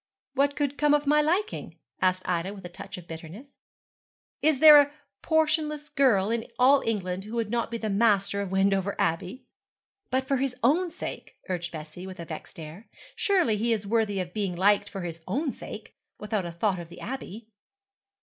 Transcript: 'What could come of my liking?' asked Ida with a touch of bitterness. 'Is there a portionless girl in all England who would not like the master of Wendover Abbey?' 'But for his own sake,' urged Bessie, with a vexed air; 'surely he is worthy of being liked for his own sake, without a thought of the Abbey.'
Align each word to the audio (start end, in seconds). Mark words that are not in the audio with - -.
'What 0.33 0.55
could 0.55 0.79
come 0.79 0.95
of 0.95 1.05
my 1.05 1.21
liking?' 1.21 1.77
asked 2.01 2.27
Ida 2.27 2.55
with 2.55 2.65
a 2.65 2.69
touch 2.69 2.97
of 2.97 3.07
bitterness. 3.07 3.59
'Is 4.41 4.57
there 4.59 4.77
a 4.81 4.91
portionless 5.21 5.89
girl 5.89 6.31
in 6.31 6.47
all 6.57 6.81
England 6.87 7.25
who 7.25 7.35
would 7.35 7.51
not 7.51 7.71
like 7.71 7.81
the 7.81 7.87
master 7.91 8.41
of 8.41 8.51
Wendover 8.51 8.95
Abbey?' 8.97 9.45
'But 10.09 10.25
for 10.27 10.37
his 10.37 10.55
own 10.63 10.89
sake,' 10.89 11.35
urged 11.49 11.71
Bessie, 11.71 12.07
with 12.07 12.19
a 12.19 12.25
vexed 12.25 12.59
air; 12.59 12.89
'surely 13.15 13.57
he 13.57 13.71
is 13.71 13.85
worthy 13.85 14.19
of 14.19 14.33
being 14.33 14.55
liked 14.55 14.89
for 14.89 15.01
his 15.01 15.21
own 15.27 15.51
sake, 15.51 15.93
without 16.17 16.47
a 16.47 16.51
thought 16.51 16.79
of 16.79 16.89
the 16.89 16.99
Abbey.' 16.99 17.47